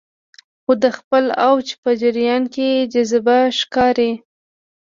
خو 0.63 0.71
د 0.83 0.85
خپل 0.97 1.25
اوج 1.47 1.67
په 1.83 1.89
جریان 2.01 2.43
کې 2.53 2.67
جذابه 2.93 3.37
ښکاري 3.59 4.11